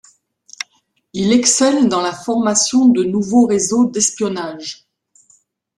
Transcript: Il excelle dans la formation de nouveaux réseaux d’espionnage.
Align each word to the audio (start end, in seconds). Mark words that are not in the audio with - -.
Il 1.13 1.31
excelle 1.31 1.87
dans 1.87 2.01
la 2.01 2.11
formation 2.11 2.87
de 2.87 3.03
nouveaux 3.03 3.45
réseaux 3.45 3.85
d’espionnage. 3.85 4.85